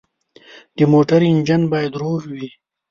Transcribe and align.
د 0.77 0.79
موټر 0.93 1.21
انجن 1.31 1.61
باید 1.73 1.93
روغ 2.01 2.21
وي. 2.33 2.47